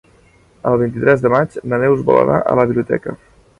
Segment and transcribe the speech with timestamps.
[0.69, 3.19] El vint-i-tres de maig na Neus vol anar a la biblioteca.